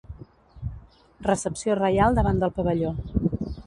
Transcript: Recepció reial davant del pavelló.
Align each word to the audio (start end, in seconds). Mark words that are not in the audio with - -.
Recepció 1.29 1.79
reial 1.83 2.19
davant 2.21 2.43
del 2.45 2.57
pavelló. 2.61 2.99